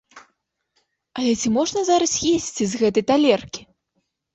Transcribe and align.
Але 1.21 1.31
ці 1.43 1.53
можна 1.59 1.79
зараз 1.93 2.19
есці 2.33 2.63
з 2.75 2.85
гэтай 2.85 3.03
талеркі? 3.13 3.61